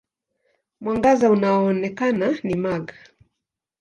Mwangaza 0.81 1.29
unaoonekana 1.31 2.27
ni 2.43 2.55
mag. 2.55 2.91